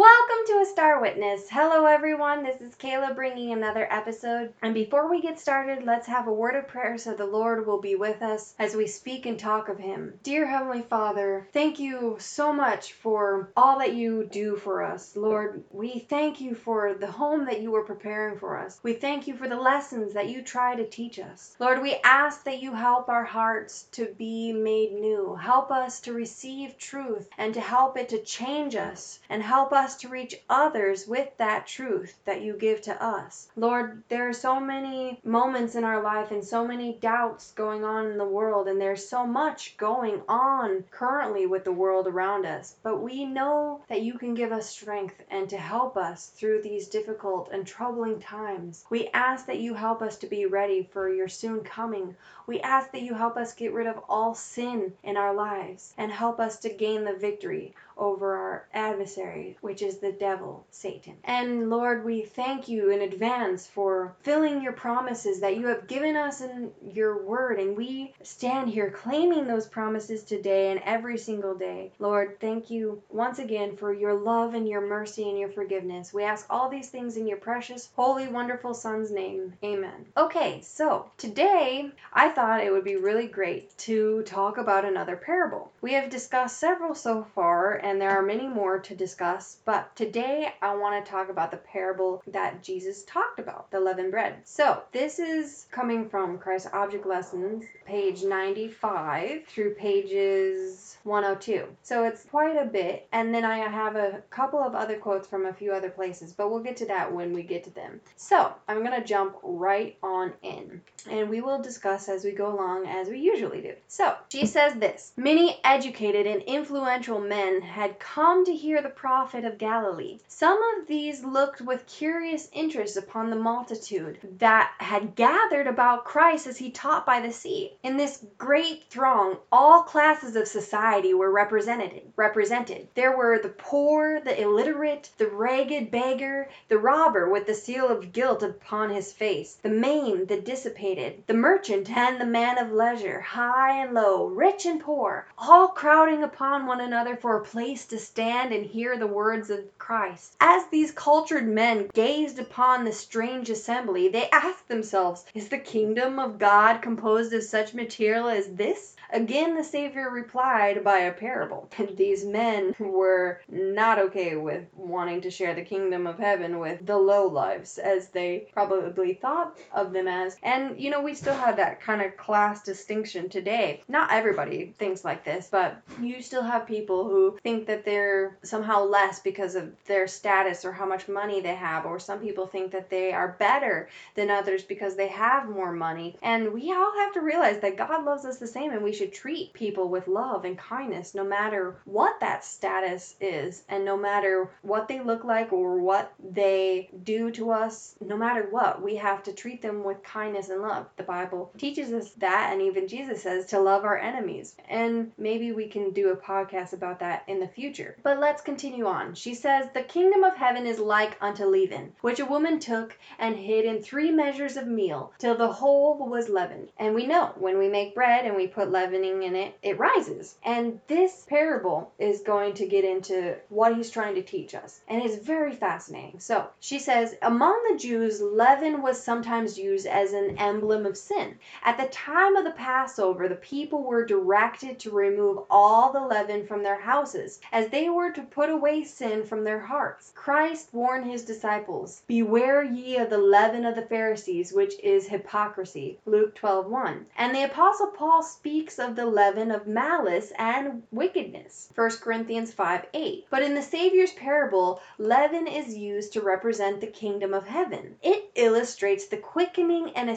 [0.00, 1.50] Welcome to A Star Witness.
[1.50, 2.42] Hello, everyone.
[2.42, 4.54] This is Kayla bringing another episode.
[4.62, 7.82] And before we get started, let's have a word of prayer so the Lord will
[7.82, 10.14] be with us as we speak and talk of Him.
[10.22, 15.14] Dear Heavenly Father, thank you so much for all that you do for us.
[15.16, 18.80] Lord, we thank you for the home that you were preparing for us.
[18.82, 21.54] We thank you for the lessons that you try to teach us.
[21.58, 25.34] Lord, we ask that you help our hearts to be made new.
[25.34, 29.89] Help us to receive truth and to help it to change us and help us
[29.96, 33.48] to reach others with that truth that you give to us.
[33.56, 38.06] Lord, there are so many moments in our life and so many doubts going on
[38.06, 42.76] in the world, and there's so much going on currently with the world around us.
[42.82, 46.88] But we know that you can give us strength and to help us through these
[46.88, 48.84] difficult and troubling times.
[48.90, 52.16] We ask that you help us to be ready for your soon coming.
[52.46, 56.10] We ask that you help us get rid of all sin in our lives and
[56.10, 61.16] help us to gain the victory over our adversary, which is the devil, Satan.
[61.22, 66.16] And Lord, we thank you in advance for filling your promises that you have given
[66.16, 67.60] us in your word.
[67.60, 71.92] And we stand here claiming those promises today and every single day.
[71.98, 76.12] Lord, thank you once again for your love and your mercy and your forgiveness.
[76.12, 79.52] We ask all these things in your precious, holy, wonderful Son's name.
[79.62, 80.06] Amen.
[80.16, 85.70] Okay, so today I thought it would be really great to talk about another parable.
[85.80, 90.54] We have discussed several so far, and there are many more to discuss, but today
[90.62, 94.36] I want to talk about the parable that Jesus talked about, the leavened bread.
[94.44, 101.66] So, this is coming from Christ Object Lessons, page 95 through pages 102.
[101.82, 103.08] So it's quite a bit.
[103.12, 106.50] And then I have a couple of other quotes from a few other places, but
[106.50, 108.00] we'll get to that when we get to them.
[108.16, 112.52] So I'm going to jump right on in and we will discuss as we go
[112.52, 113.74] along as we usually do.
[113.88, 119.44] So she says this Many educated and influential men had come to hear the prophet
[119.44, 120.18] of Galilee.
[120.28, 126.46] Some of these looked with curious interest upon the multitude that had gathered about Christ
[126.46, 127.72] as he taught by the sea.
[127.82, 132.02] In this great throng, all classes of society were represented.
[132.16, 132.88] Represented.
[132.94, 138.12] There were the poor, the illiterate, the ragged beggar, the robber with the seal of
[138.12, 140.89] guilt upon his face, the maimed, the dissipated,
[141.26, 146.22] the merchant and the man of leisure, high and low, rich and poor, all crowding
[146.22, 150.36] upon one another for a place to stand and hear the words of Christ.
[150.40, 156.18] As these cultured men gazed upon the strange assembly, they asked themselves, Is the kingdom
[156.18, 158.96] of God composed of such material as this?
[159.12, 161.68] Again the Savior replied by a parable.
[161.96, 166.96] These men were not okay with wanting to share the kingdom of heaven with the
[166.96, 170.36] low lives, as they probably thought of them as.
[170.42, 173.82] And you know, we still have that kind of class distinction today.
[173.86, 178.84] Not everybody thinks like this, but you still have people who think that they're somehow
[178.84, 182.72] less because of their status or how much money they have, or some people think
[182.72, 186.16] that they are better than others because they have more money.
[186.22, 189.12] And we all have to realize that God loves us the same and we should
[189.12, 194.50] treat people with love and kindness no matter what that status is and no matter
[194.62, 197.94] what they look like or what they do to us.
[198.00, 200.69] No matter what, we have to treat them with kindness and love.
[200.96, 204.54] The Bible teaches us that, and even Jesus says to love our enemies.
[204.68, 207.96] And maybe we can do a podcast about that in the future.
[208.02, 209.14] But let's continue on.
[209.14, 213.36] She says, The kingdom of heaven is like unto leaven, which a woman took and
[213.36, 216.70] hid in three measures of meal till the whole was leavened.
[216.78, 220.36] And we know when we make bread and we put leavening in it, it rises.
[220.44, 224.80] And this parable is going to get into what he's trying to teach us.
[224.88, 226.20] And it's very fascinating.
[226.20, 231.38] So she says, Among the Jews, leaven was sometimes used as an emblem of sin.
[231.64, 236.46] At the time of the Passover, the people were directed to remove all the leaven
[236.46, 240.12] from their houses, as they were to put away sin from their hearts.
[240.14, 245.98] Christ warned his disciples, Beware ye of the leaven of the Pharisees, which is hypocrisy.
[246.04, 247.06] Luke 12:1.
[247.16, 251.70] And the apostle Paul speaks of the leaven of malice and wickedness.
[251.74, 253.24] 1 Corinthians 5:8.
[253.30, 257.96] But in the Savior's parable, leaven is used to represent the kingdom of heaven.
[258.02, 260.10] It illustrates the quickening and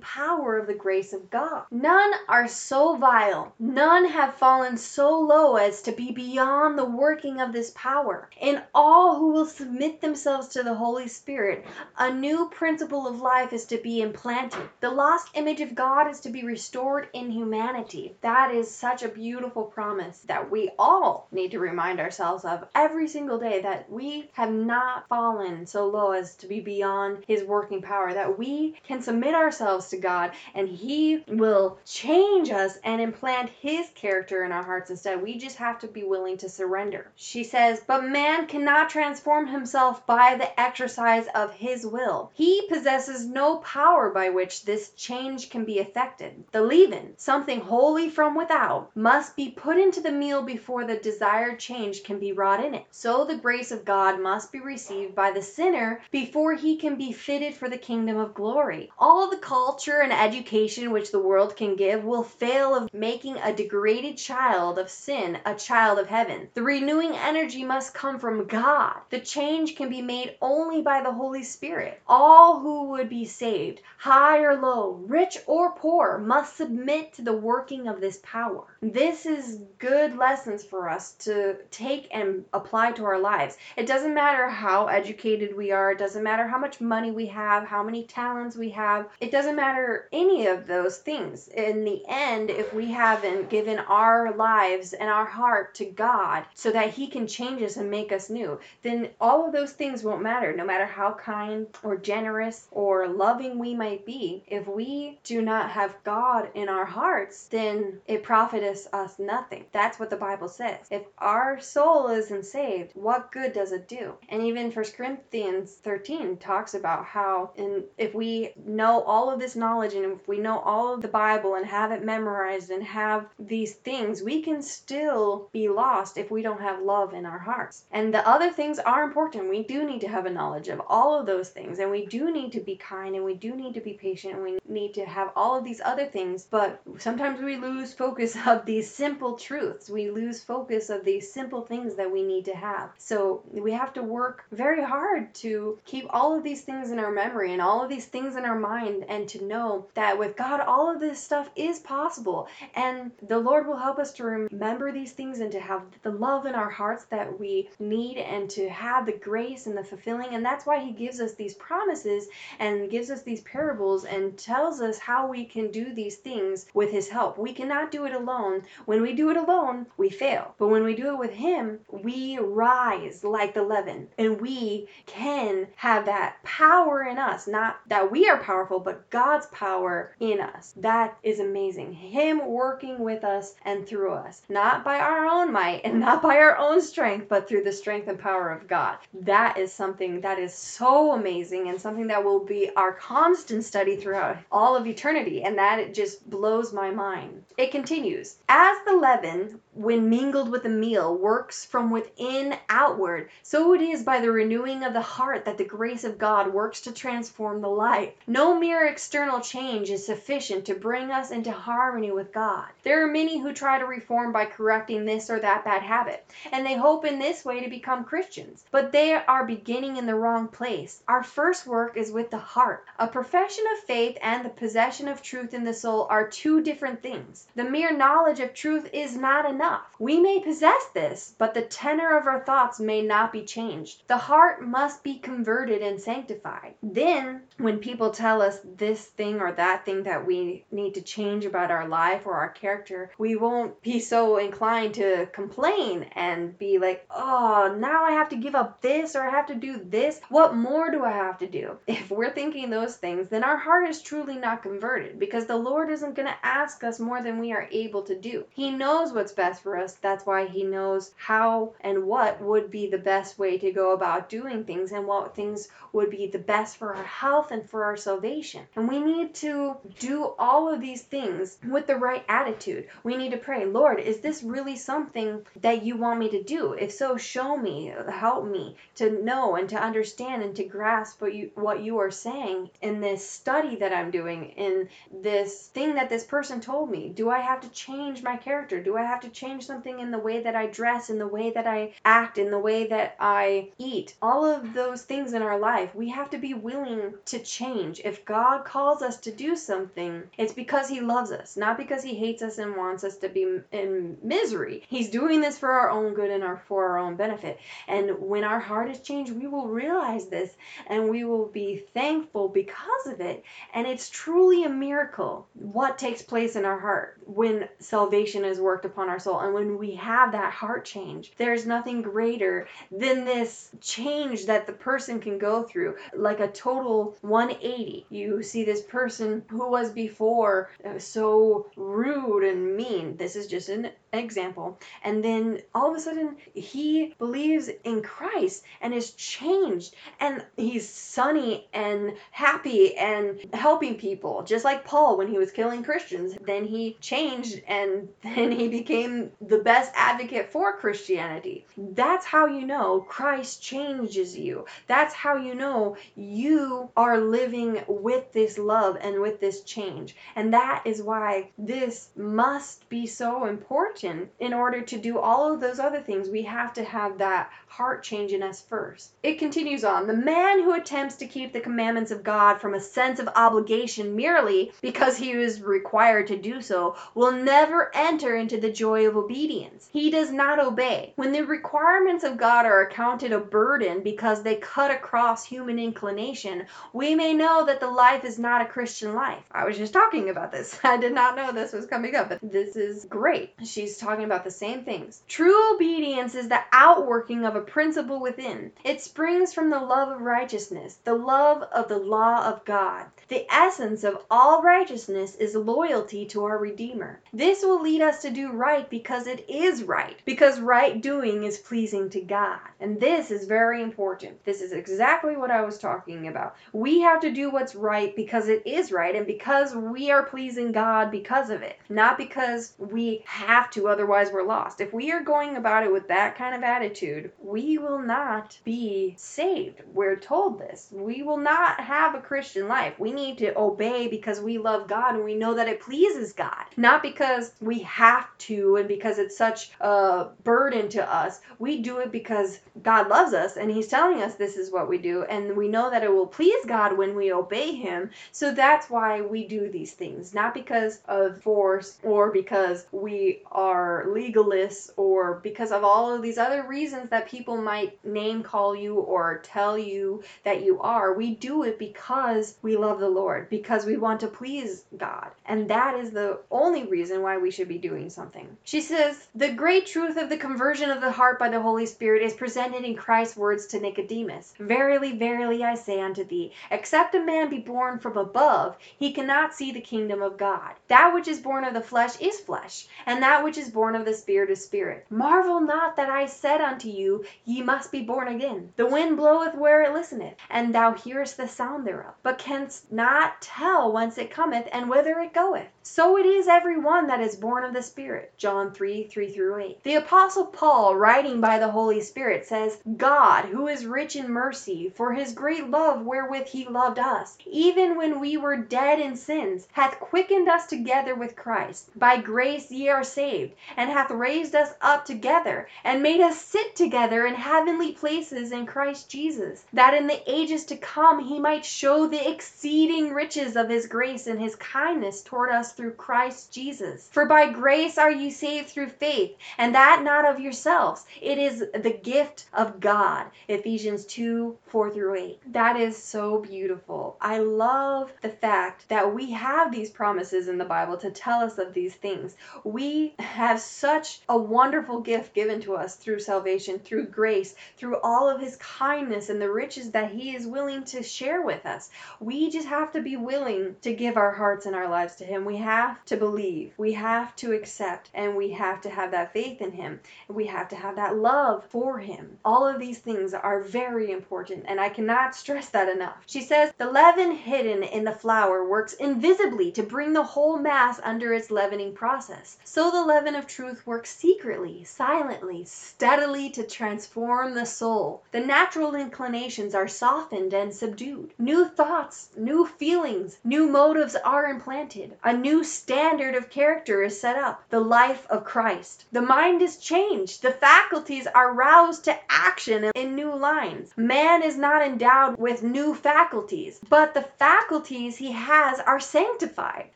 [0.00, 1.64] power of the grace of God.
[1.70, 7.40] None are so vile, none have fallen so low as to be beyond the working
[7.40, 8.30] of this power.
[8.40, 11.64] In all who will submit themselves to the Holy Spirit,
[11.98, 14.62] a new principle of life is to be implanted.
[14.80, 18.16] The lost image of God is to be restored in humanity.
[18.20, 23.08] That is such a beautiful promise that we all need to remind ourselves of every
[23.08, 27.82] single day that we have not fallen so low as to be beyond his working
[27.82, 33.48] power, that we can submit ourselves to God and he will change us and implant
[33.60, 35.22] his character in our hearts instead.
[35.22, 37.12] We just have to be willing to surrender.
[37.14, 42.32] She says, But man cannot transform himself by the exercise of his will.
[42.34, 46.42] He possesses no power by which this change can be effected.
[46.50, 51.60] The leaven, something wholly from without, must be put into the meal before the desired
[51.60, 52.84] change can be wrought in it.
[52.90, 57.12] So the grace of God must be received by the sinner before he can be
[57.12, 58.90] fitted for the kingdom of glory.
[58.98, 63.52] All the culture and education which the world can give will fail of making a
[63.52, 66.48] degraded child of sin a child of heaven.
[66.54, 68.96] The renewing energy must come from God.
[69.10, 72.00] The change can be made only by the Holy Spirit.
[72.06, 77.32] All who would be saved, high or low, rich or poor, must submit to the
[77.32, 78.64] working of this power.
[78.80, 83.56] This is good lessons for us to take and apply to our lives.
[83.76, 87.64] It doesn't matter how educated we are, it doesn't matter how much money we have,
[87.64, 89.08] how many talents we have.
[89.30, 91.48] Doesn't matter any of those things.
[91.48, 96.70] In the end, if we haven't given our lives and our heart to God so
[96.72, 100.22] that He can change us and make us new, then all of those things won't
[100.22, 104.42] matter, no matter how kind or generous or loving we might be.
[104.46, 109.64] If we do not have God in our hearts, then it profiteth us nothing.
[109.72, 110.86] That's what the Bible says.
[110.90, 114.14] If our soul isn't saved, what good does it do?
[114.28, 119.56] And even 1 Corinthians 13 talks about how in, if we know all of this
[119.56, 123.26] knowledge and if we know all of the Bible and have it memorized and have
[123.38, 127.84] these things, we can still be lost if we don't have love in our hearts.
[127.92, 129.48] And the other things are important.
[129.48, 132.32] We do need to have a knowledge of all of those things and we do
[132.32, 135.04] need to be kind and we do need to be patient and we need to
[135.06, 139.88] have all of these other things, but sometimes we lose focus of these simple truths.
[139.88, 142.90] We lose focus of these simple things that we need to have.
[142.98, 147.12] So we have to work very hard to keep all of these things in our
[147.12, 150.60] memory and all of these things in our mind and to know that with God,
[150.60, 152.48] all of this stuff is possible.
[152.74, 156.46] And the Lord will help us to remember these things and to have the love
[156.46, 160.34] in our hearts that we need and to have the grace and the fulfilling.
[160.34, 162.28] And that's why He gives us these promises
[162.58, 166.90] and gives us these parables and tells us how we can do these things with
[166.90, 167.38] His help.
[167.38, 168.62] We cannot do it alone.
[168.84, 170.54] When we do it alone, we fail.
[170.58, 175.66] But when we do it with Him, we rise like the leaven and we can
[175.76, 177.46] have that power in us.
[177.46, 180.72] Not that we are powerful, but God's power in us.
[180.76, 181.92] That is amazing.
[181.92, 186.36] Him working with us and through us, not by our own might and not by
[186.36, 188.98] our own strength, but through the strength and power of God.
[189.12, 193.96] That is something that is so amazing and something that will be our constant study
[193.96, 195.42] throughout all of eternity.
[195.42, 197.42] And that it just blows my mind.
[197.56, 203.74] It continues As the leaven, when mingled with the meal, works from within outward, so
[203.74, 206.92] it is by the renewing of the heart that the grace of God works to
[206.92, 208.12] transform the life.
[208.26, 212.66] No mere external change is sufficient to bring us into harmony with God.
[212.82, 216.66] There are many who try to reform by correcting this or that bad habit, and
[216.66, 218.64] they hope in this way to become Christians.
[218.70, 221.02] But they are beginning in the wrong place.
[221.08, 222.84] Our first work is with the heart.
[222.98, 227.02] A profession of faith and the possession of truth in the soul are two different
[227.02, 227.46] things.
[227.54, 229.86] The mere knowledge of truth is not enough.
[229.98, 234.02] We may possess this, but the tenor of our thoughts may not be changed.
[234.08, 236.74] The heart must be converted and sanctified.
[236.82, 241.44] Then, when people tell us this thing or that thing that we need to change
[241.44, 246.78] about our life or our character, we won't be so inclined to complain and be
[246.78, 250.20] like, oh, now I have to give up this or I have to do this.
[250.28, 251.78] What more do I have to do?
[251.86, 255.90] If we're thinking those things, then our heart is truly not converted because the Lord
[255.90, 258.44] isn't going to ask us more than we are able to do.
[258.50, 259.94] He knows what's best for us.
[259.94, 264.28] That's why He knows how and what would be the best way to go about
[264.28, 267.96] doing things and what things would be the best for our health and for our
[267.96, 268.55] salvation.
[268.74, 272.88] And we need to do all of these things with the right attitude.
[273.02, 276.72] We need to pray, Lord, is this really something that you want me to do?
[276.72, 281.34] If so, show me, help me to know and to understand and to grasp what
[281.34, 286.08] you what you are saying in this study that I'm doing, in this thing that
[286.08, 287.08] this person told me.
[287.08, 288.82] Do I have to change my character?
[288.82, 291.50] Do I have to change something in the way that I dress, in the way
[291.50, 294.14] that I act, in the way that I eat?
[294.22, 298.00] All of those things in our life, we have to be willing to change.
[298.04, 302.14] If God calls us to do something, it's because He loves us, not because He
[302.14, 304.82] hates us and wants us to be in misery.
[304.88, 307.58] He's doing this for our own good and our for our own benefit.
[307.88, 310.54] And when our heart is changed, we will realize this
[310.86, 313.44] and we will be thankful because of it.
[313.74, 318.84] And it's truly a miracle what takes place in our heart when salvation is worked
[318.84, 321.32] upon our soul and when we have that heart change.
[321.36, 327.16] There's nothing greater than this change that the person can go through, like a total
[327.20, 328.06] 180.
[328.10, 333.16] You see this person who was before so rude and mean.
[333.16, 334.78] This is just an example.
[335.02, 339.94] and then all of a sudden he believes in Christ and is changed.
[340.20, 345.82] And he's sunny and happy and helping people just like Paul when he was killing
[345.82, 346.36] Christians.
[346.40, 351.66] Then he changed and then he became the best advocate for Christianity.
[351.76, 354.66] That's how you know Christ changes you.
[354.86, 360.16] That's how you know you are living with this love and with this change.
[360.34, 364.05] And that is why this must be so important
[364.38, 368.02] in order to do all of those other things we have to have that heart
[368.02, 369.12] change in us first.
[369.22, 370.06] It continues on.
[370.06, 374.16] The man who attempts to keep the commandments of God from a sense of obligation
[374.16, 379.16] merely because he is required to do so will never enter into the joy of
[379.16, 379.88] obedience.
[379.92, 381.12] He does not obey.
[381.16, 386.66] When the requirements of God are accounted a burden because they cut across human inclination,
[386.92, 389.44] we may know that the life is not a Christian life.
[389.50, 390.78] I was just talking about this.
[390.84, 393.54] I did not know this was coming up, but this is great.
[393.64, 395.22] She's talking about the same things.
[395.28, 398.72] True obedience is the outworking of a principle within.
[398.84, 403.06] It springs from the love of righteousness, the love of the law of God.
[403.28, 407.20] The essence of all righteousness is loyalty to our Redeemer.
[407.32, 411.58] This will lead us to do right because it is right, because right doing is
[411.58, 412.60] pleasing to God.
[412.80, 414.44] And this is very important.
[414.44, 416.56] This is exactly what I was talking about.
[416.72, 420.72] We have to do what's right because it is right and because we are pleasing
[420.72, 424.80] God because of it, not because we have to, otherwise, we're lost.
[424.80, 429.14] If we are going about it with that kind of attitude, we will not be
[429.18, 429.82] saved.
[429.92, 430.88] We're told this.
[430.92, 432.98] We will not have a Christian life.
[432.98, 436.64] We need to obey because we love God and we know that it pleases God,
[436.76, 441.40] not because we have to and because it's such a burden to us.
[441.58, 444.98] We do it because God loves us and He's telling us this is what we
[444.98, 448.10] do, and we know that it will please God when we obey Him.
[448.32, 453.65] So that's why we do these things, not because of force or because we are
[454.06, 458.94] legalists or because of all of these other reasons that people might name call you
[458.96, 461.14] or tell you that you are.
[461.14, 465.30] We do it because we love the Lord, because we want to please God.
[465.46, 468.56] And that is the only reason why we should be doing something.
[468.64, 472.22] She says, The great truth of the conversion of the heart by the Holy Spirit
[472.22, 477.24] is presented in Christ's words to Nicodemus Verily, verily, I say unto thee, except a
[477.24, 480.74] man be born from above, he cannot see the kingdom of God.
[480.88, 484.04] That which is born of the flesh is flesh, and that which is born of
[484.04, 485.06] the Spirit is spirit.
[485.08, 488.72] Marvel not that I said unto you, Ye must be born again.
[488.76, 493.40] The wind bloweth where it listeneth, and thou hearest the sound thereof, but canst not
[493.40, 495.68] tell whence it cometh and whither it goeth.
[495.88, 498.32] So it is every one that is born of the Spirit.
[498.36, 499.84] John 3 3 through 8.
[499.84, 504.92] The Apostle Paul, writing by the Holy Spirit, says, God, who is rich in mercy,
[504.94, 509.68] for his great love wherewith he loved us, even when we were dead in sins,
[509.72, 511.88] hath quickened us together with Christ.
[511.96, 516.74] By grace ye are saved, and hath raised us up together, and made us sit
[516.74, 521.64] together in heavenly places in Christ Jesus, that in the ages to come he might
[521.64, 527.08] show the exceeding riches of his grace and his kindness toward us through Christ Jesus.
[527.12, 531.04] For by grace are you saved through faith, and that not of yourselves.
[531.20, 533.26] It is the gift of God.
[533.48, 535.52] Ephesians 2 4 through 8.
[535.52, 537.16] That is so beautiful.
[537.20, 541.58] I love the fact that we have these promises in the Bible to tell us
[541.58, 542.36] of these things.
[542.64, 548.28] We have such a wonderful gift given to us through salvation, through grace, through all
[548.28, 551.90] of his kindness and the riches that he is willing to share with us.
[552.20, 555.44] We just have to be willing to give our hearts and our lives to him.
[555.44, 556.72] We have to believe.
[556.76, 559.98] We have to accept and we have to have that faith in him.
[560.28, 562.38] We have to have that love for him.
[562.44, 566.18] All of these things are very important and I cannot stress that enough.
[566.26, 571.00] She says, "The leaven hidden in the flour works invisibly to bring the whole mass
[571.02, 572.58] under its leavening process.
[572.62, 578.22] So the leaven of truth works secretly, silently, steadily to transform the soul.
[578.30, 581.32] The natural inclinations are softened and subdued.
[581.38, 585.16] New thoughts, new feelings, new motives are implanted.
[585.24, 589.04] A new standard of character is set up the life of Christ.
[589.12, 590.42] The mind is changed.
[590.42, 593.90] The faculties are roused to action in new lines.
[593.96, 599.90] Man is not endowed with new faculties, but the faculties he has are sanctified.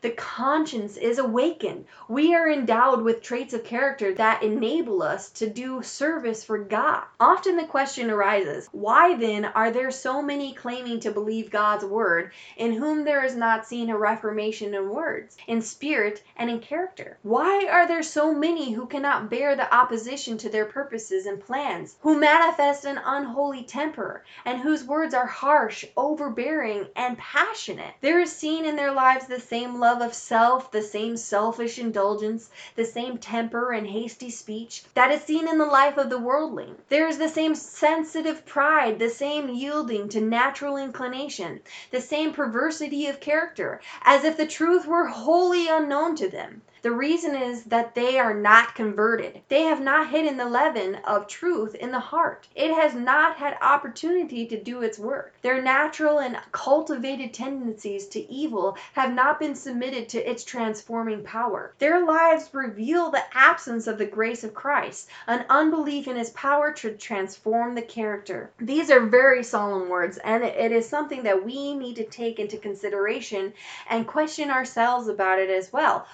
[0.01, 1.85] The conscience is awakened.
[2.07, 7.03] We are endowed with traits of character that enable us to do service for God.
[7.19, 12.31] Often the question arises why then are there so many claiming to believe God's word
[12.57, 17.17] in whom there is not seen a reformation in words, in spirit, and in character?
[17.23, 21.97] Why are there so many who cannot bear the opposition to their purposes and plans,
[21.99, 27.95] who manifest an unholy temper, and whose words are harsh, overbearing, and passionate?
[27.99, 32.49] There is seen in their lives the same love of self, the same selfish indulgence,
[32.77, 36.77] the same temper and hasty speech that is seen in the life of the worldling.
[36.87, 41.59] There is the same sensitive pride, the same yielding to natural inclination,
[41.91, 45.30] the same perversity of character, as if the truth were wholly
[45.69, 46.61] unknown to them.
[46.83, 49.41] The reason is that they are not converted.
[49.49, 52.47] They have not hidden the leaven of truth in the heart.
[52.55, 55.35] It has not had opportunity to do its work.
[55.43, 61.75] Their natural and cultivated tendencies to evil have not been submitted to its transforming power.
[61.77, 66.71] Their lives reveal the absence of the grace of Christ, an unbelief in his power
[66.71, 68.49] to transform the character.
[68.59, 72.57] These are very solemn words, and it is something that we need to take into
[72.57, 73.53] consideration
[73.87, 76.07] and question ourselves about it as well.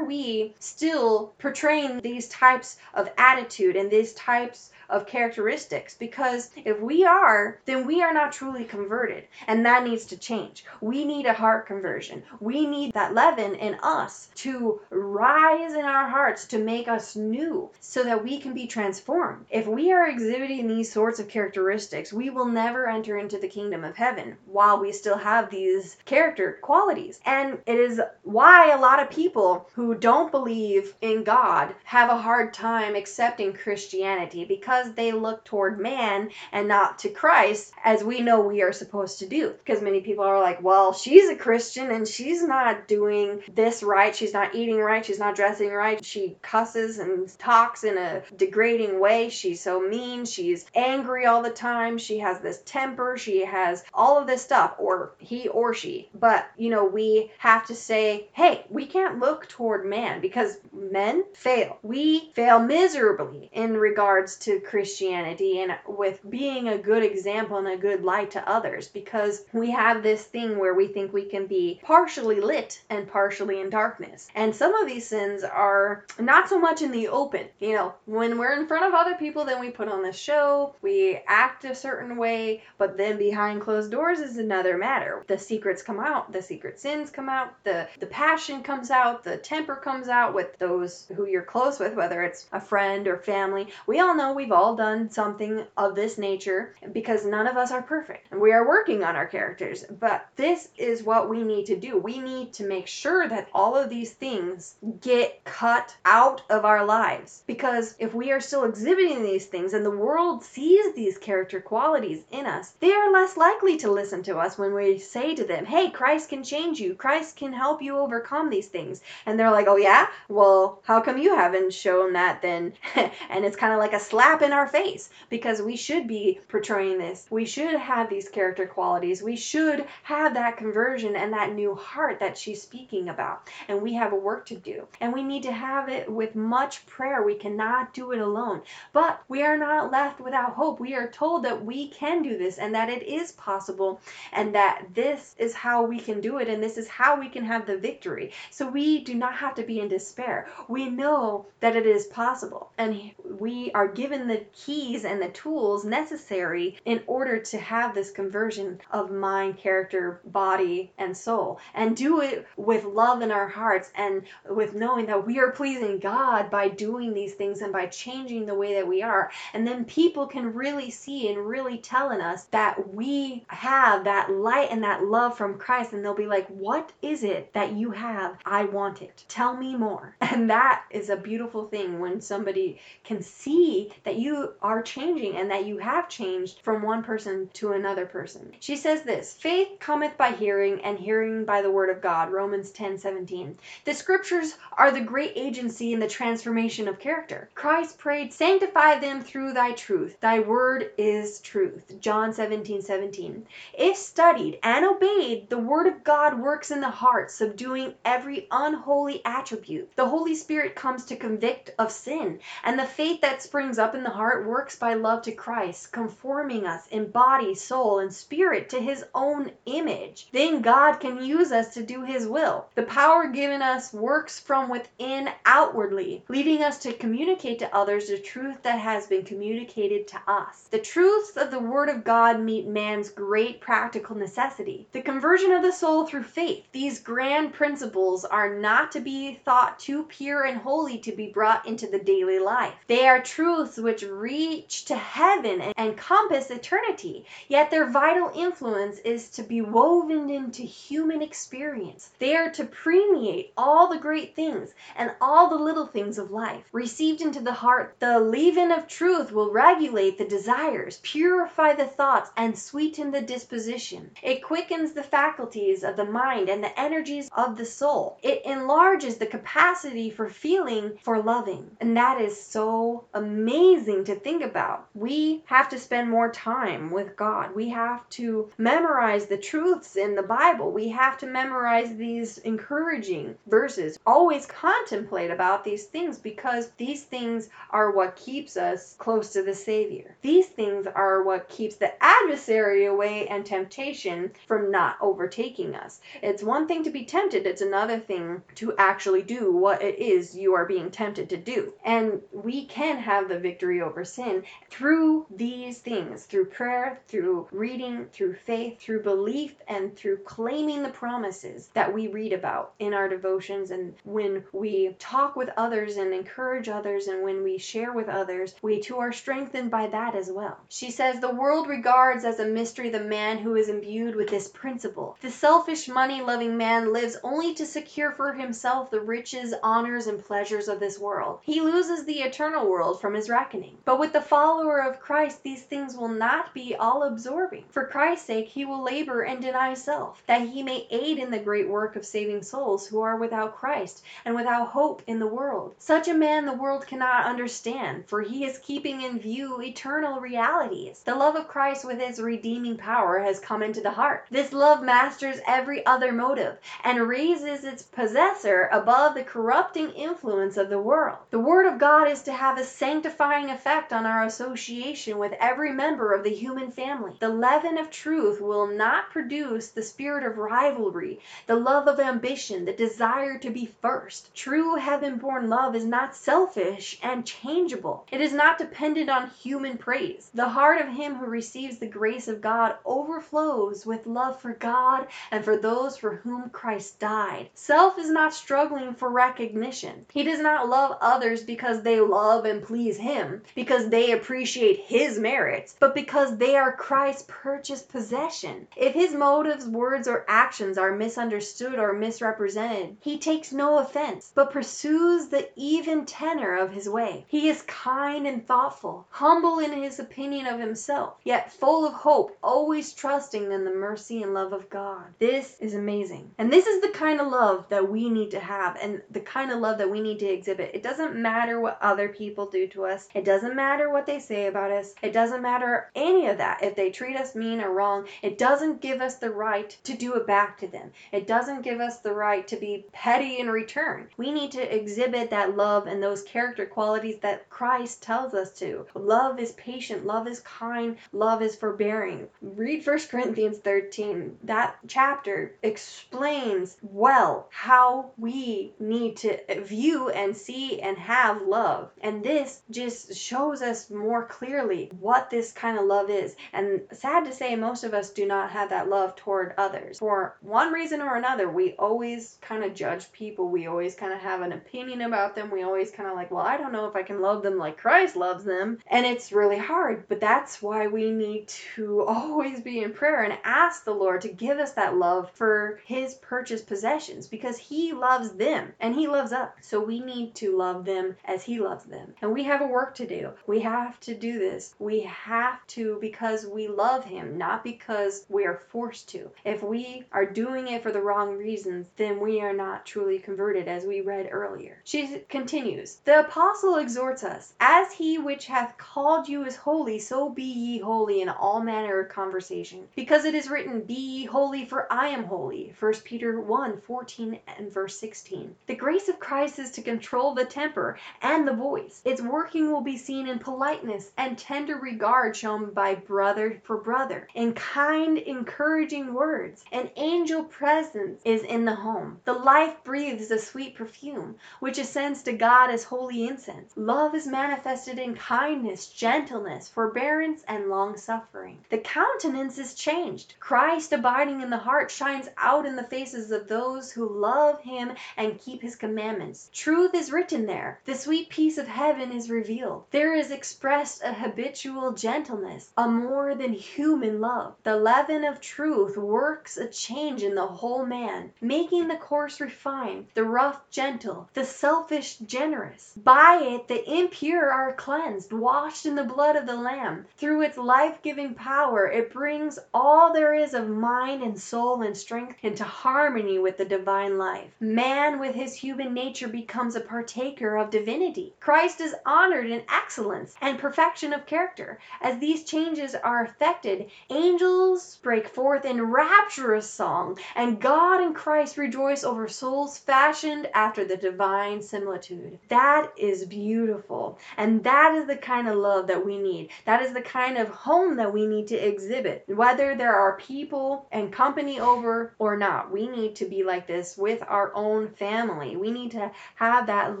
[0.00, 6.80] Are we still portraying these types of attitude and these types of characteristics because if
[6.80, 10.64] we are, then we are not truly converted, and that needs to change.
[10.80, 12.22] We need a heart conversion.
[12.40, 17.70] We need that leaven in us to rise in our hearts to make us new
[17.80, 19.46] so that we can be transformed.
[19.50, 23.84] If we are exhibiting these sorts of characteristics, we will never enter into the kingdom
[23.84, 27.20] of heaven while we still have these character qualities.
[27.24, 32.16] And it is why a lot of people who don't believe in God have a
[32.16, 38.02] hard time accepting Christianity because because they look toward man and not to Christ, as
[38.02, 39.50] we know we are supposed to do.
[39.50, 44.14] Because many people are like, well, she's a Christian and she's not doing this right.
[44.14, 45.04] She's not eating right.
[45.04, 46.04] She's not dressing right.
[46.04, 49.28] She cusses and talks in a degrading way.
[49.28, 50.24] She's so mean.
[50.24, 51.98] She's angry all the time.
[51.98, 53.16] She has this temper.
[53.18, 56.08] She has all of this stuff, or he or she.
[56.14, 61.24] But, you know, we have to say, hey, we can't look toward man because men
[61.34, 61.78] fail.
[61.82, 67.76] We fail miserably in regards to Christianity and with being a good example and a
[67.76, 71.80] good light to others because we have this thing where we think we can be
[71.82, 74.28] partially lit and partially in darkness.
[74.36, 77.46] And some of these sins are not so much in the open.
[77.58, 80.76] You know, when we're in front of other people, then we put on the show,
[80.82, 85.24] we act a certain way, but then behind closed doors is another matter.
[85.26, 89.36] The secrets come out, the secret sins come out, the, the passion comes out, the
[89.36, 93.66] temper comes out with those who you're close with, whether it's a friend or family.
[93.88, 97.72] We all know we've all all done something of this nature because none of us
[97.72, 99.86] are perfect and we are working on our characters.
[99.98, 101.96] But this is what we need to do.
[101.96, 106.84] We need to make sure that all of these things get cut out of our
[106.84, 111.60] lives because if we are still exhibiting these things and the world sees these character
[111.60, 115.44] qualities in us, they are less likely to listen to us when we say to
[115.44, 119.00] them, Hey, Christ can change you, Christ can help you overcome these things.
[119.24, 120.08] And they're like, Oh, yeah?
[120.28, 122.74] Well, how come you haven't shown that then?
[122.94, 126.40] and it's kind of like a slap in in our face because we should be
[126.48, 127.24] portraying this.
[127.30, 129.22] We should have these character qualities.
[129.22, 133.48] We should have that conversion and that new heart that she's speaking about.
[133.68, 134.88] And we have a work to do.
[135.00, 137.22] And we need to have it with much prayer.
[137.22, 138.62] We cannot do it alone.
[138.92, 140.80] But we are not left without hope.
[140.80, 144.00] We are told that we can do this and that it is possible
[144.32, 147.44] and that this is how we can do it and this is how we can
[147.44, 148.32] have the victory.
[148.50, 150.48] So we do not have to be in despair.
[150.66, 155.84] We know that it is possible and we are given the keys and the tools
[155.84, 161.58] necessary in order to have this conversion of mind, character, body, and soul.
[161.74, 165.98] And do it with love in our hearts and with knowing that we are pleasing
[165.98, 169.30] God by doing these things and by changing the way that we are.
[169.52, 174.30] And then people can really see and really tell in us that we have that
[174.30, 175.92] light and that love from Christ.
[175.92, 178.36] And they'll be like, What is it that you have?
[178.44, 179.24] I want it.
[179.28, 180.16] Tell me more.
[180.30, 185.50] And that is a beautiful thing when somebody can see that you are changing and
[185.50, 188.52] that you have changed from one person to another person.
[188.60, 192.30] She says this faith cometh by hearing, and hearing by the word of God.
[192.30, 193.58] Romans 10 17.
[193.84, 197.48] The scriptures are the great agency in the transformation of character.
[197.54, 200.20] Christ prayed, Sanctify them through thy truth.
[200.20, 202.00] Thy word is truth.
[202.00, 203.46] John 17 17.
[203.74, 209.22] If studied and obeyed, the word of God works in the heart, subduing every unholy
[209.24, 209.90] attribute.
[209.96, 214.02] The Holy Spirit comes to convict of sin, and the faith that springs up in
[214.02, 218.80] the heart works by love to Christ, conforming us in body, soul, and spirit to
[218.80, 220.28] his own image.
[220.32, 222.66] Then God can use us to do his will.
[222.74, 228.18] The power given us works from within outwardly, leading us to communicate to others the
[228.18, 230.68] truth that has been communicated to us.
[230.70, 234.86] The truths of the Word of God meet man's great practical necessity.
[234.92, 236.64] The conversion of the soul through faith.
[236.72, 241.66] These grand principles are not to be thought too pure and holy to be brought
[241.66, 242.74] into the daily life.
[242.86, 248.98] They are truths which which reach to heaven and encompass eternity, yet their vital influence
[249.00, 252.10] is to be woven into human experience.
[252.18, 256.64] They are to permeate all the great things and all the little things of life.
[256.72, 262.30] Received into the heart, the leaven of truth will regulate the desires, purify the thoughts,
[262.36, 264.10] and sweeten the disposition.
[264.22, 268.18] It quickens the faculties of the mind and the energies of the soul.
[268.22, 271.76] It enlarges the capacity for feeling, for loving.
[271.80, 274.86] And that is so amazing to think about.
[274.94, 277.54] We have to spend more time with God.
[277.54, 280.70] We have to memorize the truths in the Bible.
[280.70, 283.98] We have to memorize these encouraging verses.
[284.06, 289.54] Always contemplate about these things because these things are what keeps us close to the
[289.54, 290.16] Savior.
[290.22, 296.00] These things are what keeps the adversary away and temptation from not overtaking us.
[296.22, 300.36] It's one thing to be tempted, it's another thing to actually do what it is
[300.36, 301.72] you are being tempted to do.
[301.84, 308.06] And we can have the victory over sin through these things through prayer, through reading,
[308.12, 313.08] through faith, through belief, and through claiming the promises that we read about in our
[313.08, 313.70] devotions.
[313.70, 318.54] And when we talk with others and encourage others, and when we share with others,
[318.62, 320.58] we too are strengthened by that as well.
[320.68, 324.48] She says, The world regards as a mystery the man who is imbued with this
[324.48, 325.16] principle.
[325.20, 330.24] The selfish, money loving man lives only to secure for himself the riches, honors, and
[330.24, 331.40] pleasures of this world.
[331.42, 333.69] He loses the eternal world from his reckoning.
[333.84, 337.64] But with the follower of Christ, these things will not be all absorbing.
[337.70, 341.38] For Christ's sake, he will labor and deny self, that he may aid in the
[341.38, 345.74] great work of saving souls who are without Christ and without hope in the world.
[345.78, 351.02] Such a man the world cannot understand, for he is keeping in view eternal realities.
[351.04, 354.26] The love of Christ with its redeeming power has come into the heart.
[354.30, 360.68] This love masters every other motive and raises its possessor above the corrupting influence of
[360.68, 361.18] the world.
[361.30, 365.72] The word of God is to have a sanctifying effect on our association with every
[365.72, 367.12] member of the human family.
[367.20, 372.64] The leaven of truth will not produce the spirit of rivalry, the love of ambition,
[372.64, 374.34] the desire to be first.
[374.34, 378.06] True heaven born love is not selfish and changeable.
[378.10, 380.30] It is not dependent on human praise.
[380.34, 385.06] The heart of him who receives the grace of God overflows with love for God
[385.30, 387.50] and for those for whom Christ died.
[387.54, 390.06] Self is not struggling for recognition.
[390.12, 395.18] He does not love others because they love and please him, because they appreciate his
[395.18, 398.66] merits, but because they are Christ's purchased possession.
[398.76, 404.52] If his motives, words, or actions are misunderstood or misrepresented, he takes no offense, but
[404.52, 407.24] pursues the even tenor of his way.
[407.28, 412.36] He is kind and thoughtful, humble in his opinion of himself, yet full of hope,
[412.42, 415.04] always trusting in the mercy and love of God.
[415.18, 416.30] This is amazing.
[416.38, 419.50] And this is the kind of love that we need to have and the kind
[419.50, 420.70] of love that we need to exhibit.
[420.74, 423.08] It doesn't matter what other people do to us.
[423.14, 424.92] It doesn't matter what they say about us.
[425.02, 426.64] It doesn't matter any of that.
[426.64, 430.16] If they treat us mean or wrong, it doesn't give us the right to do
[430.16, 430.90] it back to them.
[431.12, 434.08] It doesn't give us the right to be petty in return.
[434.16, 438.86] We need to exhibit that love and those character qualities that Christ tells us to.
[438.96, 442.26] Love is patient, love is kind, love is forbearing.
[442.42, 444.38] Read 1 Corinthians 13.
[444.42, 451.90] That chapter explains well how we need to view and see and have love.
[452.00, 456.34] And this just shows us more clearly what this kind of love is.
[456.52, 459.98] And sad to say, most of us do not have that love toward others.
[459.98, 463.48] For one reason or another, we always kind of judge people.
[463.48, 465.50] We always kind of have an opinion about them.
[465.50, 467.78] We always kind of like, well, I don't know if I can love them like
[467.78, 468.78] Christ loves them.
[468.86, 470.04] And it's really hard.
[470.08, 474.28] But that's why we need to always be in prayer and ask the Lord to
[474.28, 479.32] give us that love for his purchased possessions because he loves them and he loves
[479.32, 479.50] us.
[479.60, 482.14] So we need to love them as he loves them.
[482.22, 483.09] And we have a work to do.
[483.46, 484.76] We have to do this.
[484.78, 489.30] We have to because we love him, not because we are forced to.
[489.44, 493.66] If we are doing it for the wrong reasons, then we are not truly converted,
[493.66, 494.80] as we read earlier.
[494.84, 500.28] She continues The apostle exhorts us, As he which hath called you is holy, so
[500.28, 502.86] be ye holy in all manner of conversation.
[502.94, 505.74] Because it is written, Be ye holy, for I am holy.
[505.80, 508.54] 1 Peter 1 14 and verse 16.
[508.68, 512.02] The grace of Christ is to control the temper and the voice.
[512.04, 517.28] Its working will be seen in politeness and tender regard shown by brother for brother,
[517.34, 519.64] in kind, encouraging words.
[519.72, 522.20] An angel presence is in the home.
[522.24, 526.72] The life breathes a sweet perfume, which ascends to God as holy incense.
[526.76, 531.58] Love is manifested in kindness, gentleness, forbearance, and long suffering.
[531.70, 533.34] The countenance is changed.
[533.40, 537.92] Christ abiding in the heart shines out in the faces of those who love him
[538.16, 539.48] and keep his commandments.
[539.52, 540.80] Truth is written there.
[540.84, 542.84] The sweet peace of heaven is revealed.
[542.92, 547.54] There is expressed a habitual gentleness, a more than human love.
[547.62, 553.06] The leaven of truth works a change in the whole man, making the coarse refined,
[553.14, 555.94] the rough gentle, the selfish generous.
[555.96, 560.06] By it the impure are cleansed, washed in the blood of the Lamb.
[560.16, 564.96] Through its life giving power it brings all there is of mind and soul and
[564.96, 567.50] strength into harmony with the divine life.
[567.60, 571.32] Man with his human nature becomes a partaker of divinity.
[571.38, 574.78] Christ is honored in excellence and perfection of character.
[575.00, 581.56] As these changes are effected, angels break forth in rapturous song, and God and Christ
[581.56, 585.38] rejoice over souls fashioned after the divine similitude.
[585.48, 587.18] That is beautiful.
[587.36, 589.50] And that is the kind of love that we need.
[589.66, 592.24] That is the kind of home that we need to exhibit.
[592.26, 596.96] Whether there are people and company over or not, we need to be like this
[596.96, 598.56] with our own family.
[598.56, 600.00] We need to have that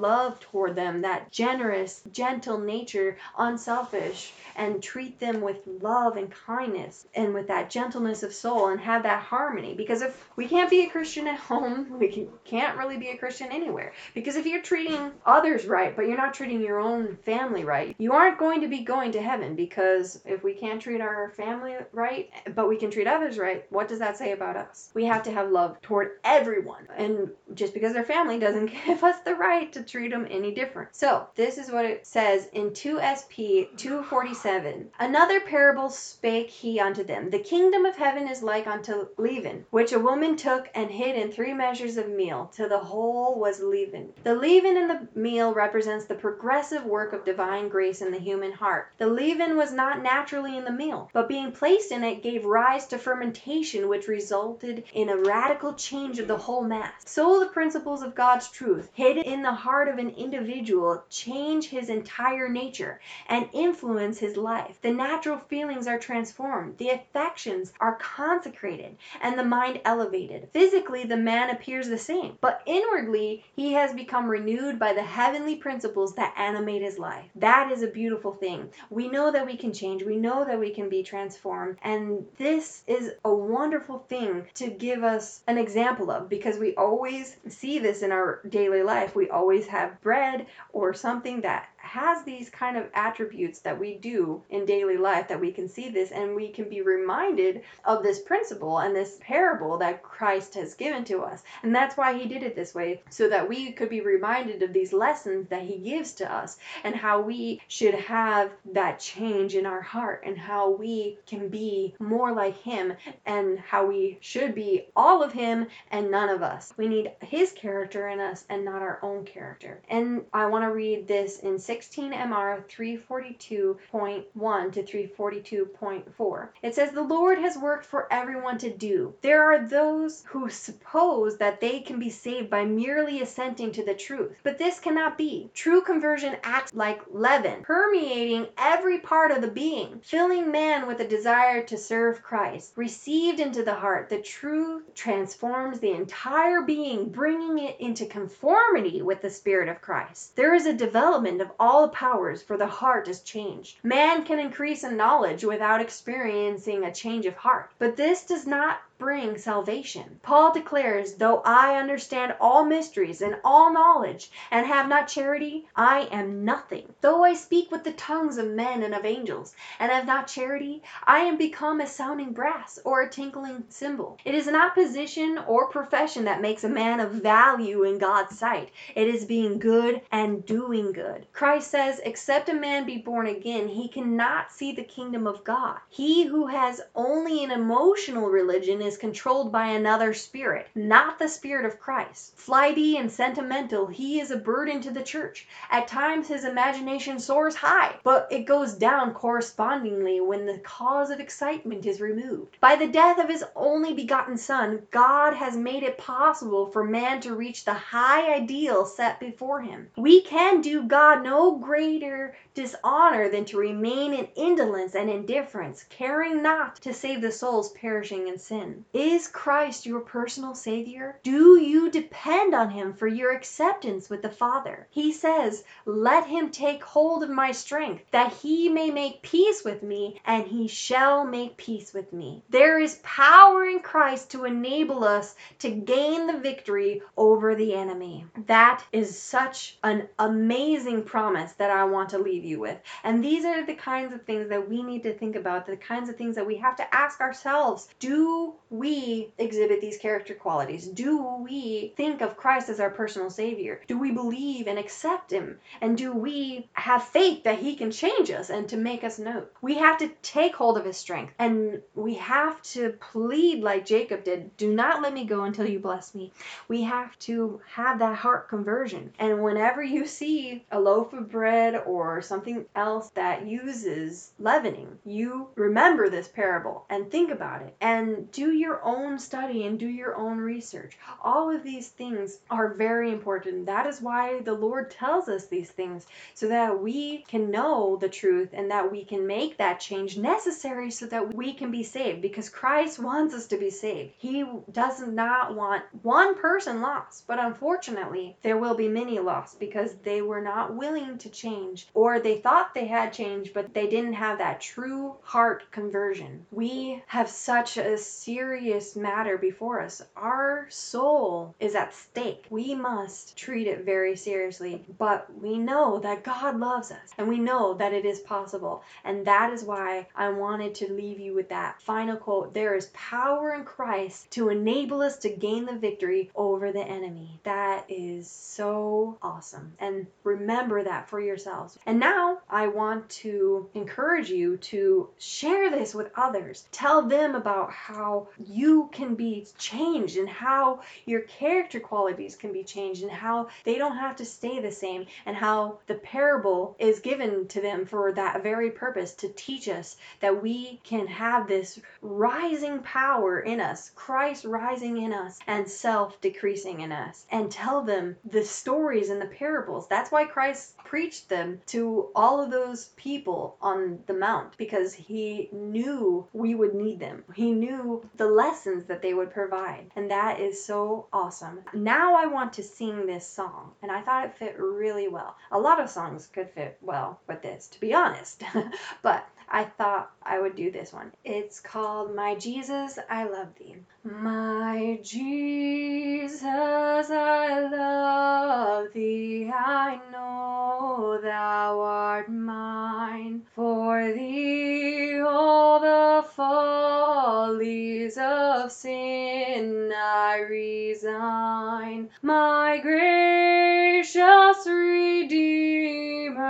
[0.00, 7.06] love toward them, that generous, gentle nature, unselfish, and treat them with love and kindness
[7.14, 9.74] and with that gentleness of soul and have that harmony.
[9.74, 13.16] Because if we can't be a Christian at home, we can, can't really be a
[13.16, 13.92] Christian anywhere.
[14.14, 18.12] Because if you're treating others right, but you're not treating your own family right, you
[18.12, 19.56] aren't going to be going to heaven.
[19.56, 23.88] Because if we can't treat our family right, but we can treat others right, what
[23.88, 24.90] does that say about us?
[24.94, 26.86] We have to have love toward everyone.
[26.96, 30.94] And just because they're family doesn't give us the right to treat them any different.
[30.94, 34.88] So, this is what it says in 2SP 247.
[34.98, 39.92] Another parable spake he unto them The kingdom of heaven is like unto leaven, which
[39.92, 44.12] a woman took and hid in three measures of meal, till the whole was leavened.
[44.24, 48.52] The leaven in the meal represents the progressive work of divine grace in the human
[48.52, 48.92] heart.
[48.98, 52.86] The leaven was not naturally in the meal, but being placed in it gave rise
[52.88, 56.92] to fermentation, which resulted in a radical change of the whole mass.
[57.04, 61.88] So the principles of God's truth, hidden in the heart of an individual, change his
[61.88, 64.78] entire nature and influence his life.
[64.82, 70.50] The natural feelings are transformed, the affections are consecrated, and the mind elevated.
[70.52, 75.56] Physically, the man appears the same, but inwardly he has become renewed by the heavenly
[75.56, 77.30] principles that animate his life.
[77.34, 78.68] That is a beautiful thing.
[78.90, 82.82] We know that we can change, we know that we can be transformed, and this
[82.86, 88.02] is a wonderful thing to give us an example of because we always see this
[88.02, 89.14] in our daily life.
[89.14, 94.40] We always have bread or something that has these kind of attributes that we do
[94.48, 98.20] in daily life that we can see this and we can be reminded of this
[98.20, 101.42] principle and this parable that Christ has given to us.
[101.64, 104.72] And that's why he did it this way so that we could be reminded of
[104.72, 109.66] these lessons that he gives to us and how we should have that change in
[109.66, 112.92] our heart and how we can be more like him
[113.26, 116.72] and how we should be all of him and none of us.
[116.76, 119.82] We need his character in us and not our own character.
[119.88, 126.48] And I want to read this in 16 MR 342.1 to 342.4.
[126.62, 129.14] It says, The Lord has worked for everyone to do.
[129.22, 133.94] There are those who suppose that they can be saved by merely assenting to the
[133.94, 135.48] truth, but this cannot be.
[135.54, 141.08] True conversion acts like leaven, permeating every part of the being, filling man with a
[141.08, 142.74] desire to serve Christ.
[142.76, 149.22] Received into the heart, the truth transforms the entire being, bringing it into conformity with
[149.22, 150.36] the Spirit of Christ.
[150.36, 153.78] There is a development of all the powers, for the heart is changed.
[153.84, 158.80] Man can increase in knowledge without experiencing a change of heart, but this does not
[158.98, 160.20] bring salvation.
[160.22, 166.08] Paul declares, Though I understand all mysteries and all knowledge, and have not charity, I
[166.12, 166.92] am nothing.
[167.00, 170.82] Though I speak with the tongues of men and of angels, and have not charity,
[171.04, 174.18] I am become a sounding brass or a tinkling cymbal.
[174.24, 178.68] It is not position or profession that makes a man of value in God's sight.
[178.94, 181.26] It is being good and doing good.
[181.32, 185.78] Christ says, Except a man be born again, he cannot see the kingdom of God.
[185.88, 191.66] He who has only an emotional religion is controlled by another spirit, not the spirit
[191.66, 192.36] of Christ.
[192.36, 195.48] Flighty and sentimental, he is a burden to the church.
[195.70, 201.20] At times his imagination soars high, but it goes down correspondingly when the cause of
[201.20, 202.58] excitement is removed.
[202.60, 207.20] By the death of his only begotten Son, God has made it possible for man
[207.22, 209.88] to reach the high ideal set before him.
[209.96, 216.42] We can do God no greater dishonor than to remain in indolence and indifference, caring
[216.42, 218.84] not to save the souls perishing in sin.
[218.92, 221.18] Is Christ your personal Savior?
[221.22, 224.86] Do you depend on Him for your acceptance with the Father?
[224.90, 229.82] He says, Let him take hold of my strength, that he may make peace with
[229.82, 232.42] me, and he shall make peace with me.
[232.50, 238.26] There is power in Christ to enable us to gain the victory over the enemy.
[238.46, 242.78] That is such an amazing promise promise that I want to leave you with.
[243.04, 246.08] And these are the kinds of things that we need to think about, the kinds
[246.08, 247.88] of things that we have to ask ourselves.
[247.98, 250.88] Do we exhibit these character qualities?
[250.88, 253.80] Do we think of Christ as our personal Savior?
[253.86, 255.58] Do we believe and accept Him?
[255.80, 259.46] And do we have faith that He can change us and to make us know?
[259.62, 264.24] We have to take hold of His strength and we have to plead like Jacob
[264.24, 266.32] did do not let me go until you bless me.
[266.68, 269.12] We have to have that heart conversion.
[269.18, 275.48] And whenever you see a loaf of bread or something else that uses leavening, you
[275.54, 280.16] remember this parable and think about it and do your own study and do your
[280.16, 280.98] own research.
[281.22, 283.66] All of these things are very important.
[283.66, 288.08] That is why the Lord tells us these things so that we can know the
[288.08, 292.22] truth and that we can make that change necessary so that we can be saved
[292.22, 294.12] because Christ wants us to be saved.
[294.18, 299.94] He does not want one person lost, but unfortunately, there will be many lost because
[300.02, 304.14] they were not willing to change or they thought they had changed, but they didn't
[304.14, 306.46] have that true heart conversion.
[306.50, 310.02] We have such a serious matter before us.
[310.16, 312.46] Our soul is at stake.
[312.50, 317.38] We must treat it very seriously, but we know that God loves us and we
[317.38, 318.82] know that it is possible.
[319.04, 322.90] And that is why I wanted to leave you with that final quote There is
[322.92, 327.40] power in Christ to enable us to gain the victory over the enemy.
[327.44, 329.72] That is so awesome.
[329.78, 331.78] And remember that for yourselves.
[331.86, 336.66] And now I want to encourage you to share this with others.
[336.72, 342.64] Tell them about how you can be changed and how your character qualities can be
[342.64, 347.00] changed and how they don't have to stay the same and how the parable is
[347.00, 351.78] given to them for that very purpose to teach us that we can have this
[352.02, 357.82] rising power in us, Christ rising in us and self decreasing in us and tell
[357.82, 359.86] them the stories and the parables.
[359.88, 365.48] That's why Christ preached them to all of those people on the mount because he
[365.52, 367.22] knew we would need them.
[367.32, 369.92] He knew the lessons that they would provide.
[369.94, 371.60] And that is so awesome.
[371.72, 375.36] Now I want to sing this song and I thought it fit really well.
[375.52, 378.42] A lot of songs could fit well with this, to be honest.
[379.02, 381.12] but I thought I would do this one.
[381.24, 383.76] It's called My Jesus, I Love Thee.
[384.02, 389.50] My Jesus, I love thee.
[389.52, 393.42] I know thou art mine.
[393.54, 402.08] For thee all the follies of sin I resign.
[402.22, 406.40] My gracious Redeemer,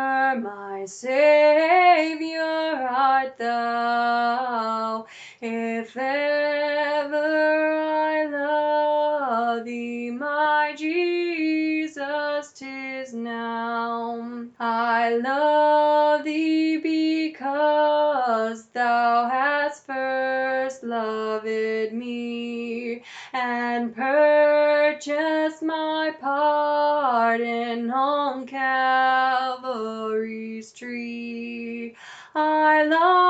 [0.41, 5.07] my Savior art thou.
[5.43, 14.47] If ever I love thee, my Jesus, 'tis now.
[14.59, 29.81] I love thee because thou hast first loved me and purchased my pardon on Calvary's
[30.73, 31.95] tree.
[32.35, 33.30] I love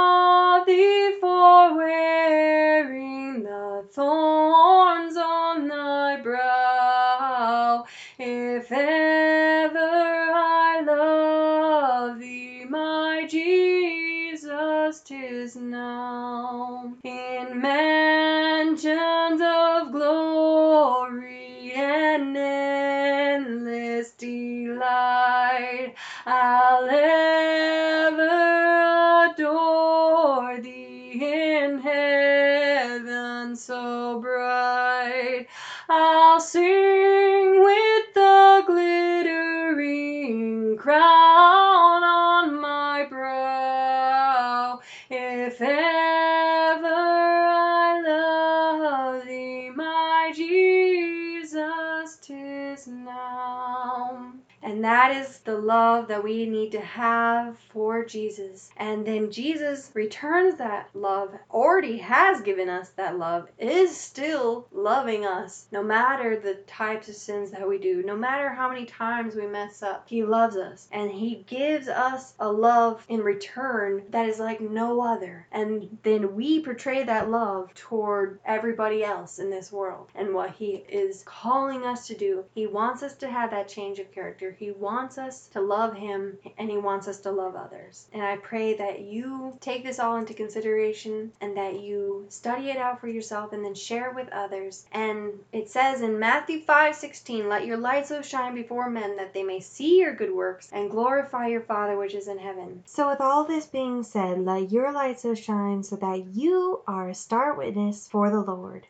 [55.00, 58.68] that is the love that we need to have for Jesus.
[58.76, 65.24] And then Jesus returns that love, already has given us that love, is still loving
[65.24, 69.34] us no matter the types of sins that we do, no matter how many times
[69.34, 70.04] we mess up.
[70.06, 75.00] He loves us and He gives us a love in return that is like no
[75.00, 75.46] other.
[75.50, 80.84] And then we portray that love toward everybody else in this world and what He
[80.90, 82.44] is calling us to do.
[82.54, 84.54] He wants us to have that change of character.
[84.58, 88.06] He wants us to love Him and He wants us to love others.
[88.12, 92.76] And I pray that you take this all into consideration and that you study it
[92.76, 94.86] out for yourself and then share it with others.
[94.92, 99.32] And it says in Matthew 5 16, Let your light so shine before men that
[99.32, 102.82] they may see your good works and glorify your Father which is in heaven.
[102.86, 107.08] So, with all this being said, let your light so shine so that you are
[107.08, 108.86] a star witness for the Lord.